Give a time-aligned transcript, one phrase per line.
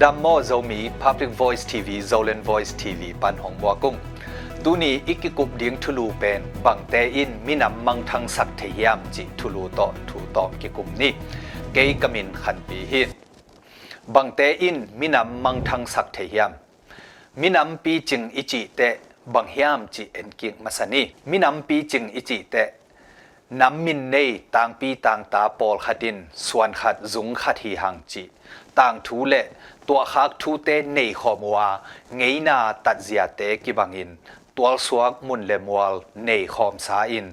[0.00, 3.96] ดัมโมโซมี Public Voice TV Zolan Voice TV ปันหงบัวกุ้ง
[4.64, 11.12] ตูนี้อีกกุบดิ้งทุลูเป็นบังเตอินมินำมังทังสักเทียมจิทุลูโตทูตอมกิกุมนี้
[11.72, 13.08] เกยกมินขันปีฮิน
[14.14, 16.50] บังเตอินมินำมังทังสักเทียม
[17.40, 18.80] มินำปีจิงอิจิเต
[19.34, 22.54] บังเฮียมจิเอ็นกิงมาสนีมินำปีจิงอิจิเต
[23.60, 24.16] น้ำมินเน
[24.56, 26.16] ต่างปีต่างตาปอลขัดิน
[26.46, 28.22] ส่วนขัดจุงขัดฮีหังจี
[28.78, 29.34] ต่างทูเล
[29.88, 31.58] ตัวขักทูเตเนขอมัว
[32.16, 34.10] ไงนาตัดเสียเตกิบังอิน
[34.56, 35.94] ตัวสวกมุนเลมัวล
[36.24, 37.26] เนขอมสาอิน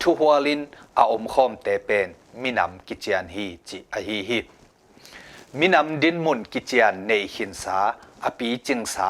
[0.00, 0.60] ทุหัวลิน
[0.98, 2.08] อาอมขอมเตเป็น
[2.42, 4.38] มินำกิจยันฮีจีอฮีฮี
[5.58, 7.78] มินำดินมุนกิจยันในหินสา
[8.24, 9.08] อปีจิงสา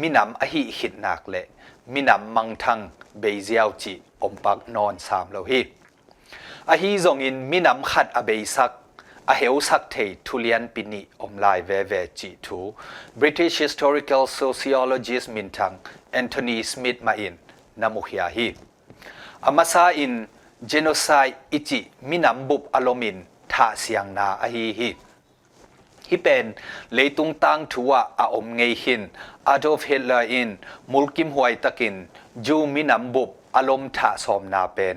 [0.00, 1.36] มินำอหิหินนักเล
[1.92, 2.78] มินำมังทัง
[3.18, 3.92] เบยเซียวจี
[4.22, 5.60] อมปักนอนสามโลหี
[6.72, 8.72] อะฮีจงอินมินำขัดอเบยสัก
[9.30, 12.58] อาเฮลสักเททุเลียนปินิอมลายเวเวจิทู
[13.20, 15.72] British historical sociologist มินทัง
[16.12, 17.34] แอนโทนีสมิธมาอิน
[17.82, 18.48] นามุขยาฮี
[19.46, 20.12] อามาซาอิน
[20.70, 23.16] genocide อิจิมินำบุบอารมิน
[23.52, 24.88] ทาเสียงนาอาฮีฮี
[26.10, 26.46] ฮิเป็น
[26.94, 29.02] เลตุงตังทัวอาอมเงยหิน
[29.48, 30.48] อาดอฟเฮลเลอร์อิน
[30.92, 31.94] มุลกิมหวยตะกิน
[32.46, 34.96] จูมินัมบุบอารมณ์ทาสอมนาเป็น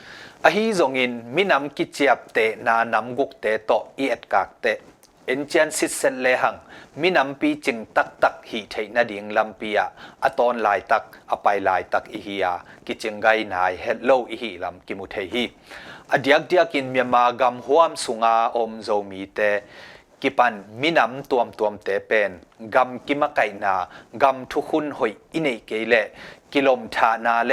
[0.47, 2.37] อฮีอะฮีซงอินมินำกิจยับเต
[2.67, 4.65] นานำกุกเตโตอีเอ็ดกากเต
[5.27, 6.55] เอ็นเจนสิเซนเลหัง
[7.01, 9.79] มินำปีจิงตักตักฮีเทนาดิงลัมปีย
[10.23, 12.53] อะตอนลายตักอไปลายตักอีฮียา
[12.85, 15.43] กิจิงไกนายเฮลโลอีฮีลัมกิมุเทฮี
[16.11, 19.39] อดียกเดียกินเมียมากำหวมสุงาอมโซมีเต
[20.21, 22.31] กิปันมินำตัวมตัวมเตเป็น
[22.75, 23.73] กำกิมะไกนา
[24.21, 25.95] กำทุกุนหอยอินเอเกเล
[26.51, 27.51] กิลมทานาเล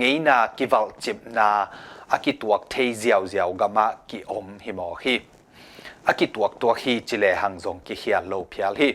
[0.00, 1.50] งยนากิวัลจิบนา
[2.12, 5.16] อากิตัวเทเซียวเซียวกามะกิอมหิมอฮี
[6.08, 8.88] อากิตัวตัวฮีจิเลหังซงกิเฮียโลเพียลฮี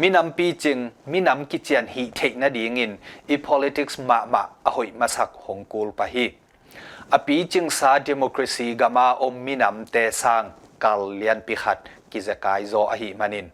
[0.00, 0.78] มินำปีจิง
[1.12, 2.92] มินำกิเจียนฮีเทนาดีงิน
[3.28, 6.26] อี politics มามาอหอยมาสักฮงกูลปะฮี
[7.14, 10.44] อปีจิงซา democracy กามาอมมินำเตสัง
[10.82, 11.80] กัลเลียนปิขัด
[12.10, 13.50] ki zakai zo a hi manin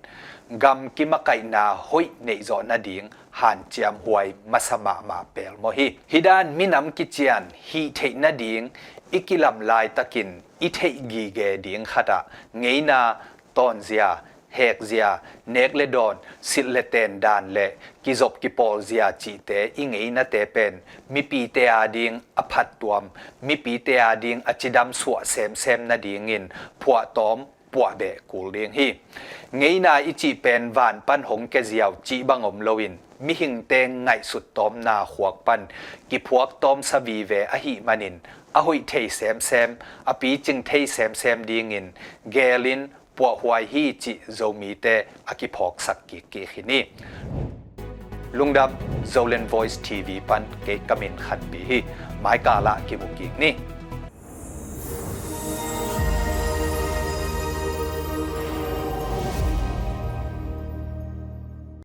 [0.59, 5.53] gam ki makai na hoi nei zo na ding han chiam huai masama ma pel
[5.63, 8.69] mo hi hidan minam ki chian hi thei na ding
[9.13, 12.23] ikilam lai takin i thei gi ge ding khata
[12.55, 13.15] ngeina
[13.55, 14.17] ton zia
[14.51, 16.17] hek zia nek le don
[16.49, 17.67] sil le ten dan le
[18.03, 21.67] ki zop ki pol zia chi te i ngei na te pen mi pi te
[21.67, 23.05] a ding a phat tuam
[23.43, 26.49] mi pi te a ding a chidam suwa sem sem na ding in
[26.81, 27.45] phwa tom
[27.75, 28.87] ปวดเบกูเลียงฮี
[29.59, 32.95] ไงนาอิจิเป็นวานปันหงแกเจียวจีบังอมโลวิน
[33.27, 35.61] มิหิงเตงไงสุดตอมนาขวกปัน
[36.11, 38.15] กิพวกตอมสวีเวอหิมันิน
[38.57, 39.71] อหุยเทยแซมแซม
[40.09, 41.87] อปีจึงเทยแซมแซมดีงิน
[42.33, 42.81] เกลิน
[43.17, 44.87] ปวดหวยฮีจิโซมีเต
[45.29, 46.81] อกิพอกสักกิกิขินี
[48.39, 51.79] ลุงดำ Zolan Voice TV ปันเกกมินขันบีฮี
[52.21, 53.53] ไม้กาละกิมุกินี่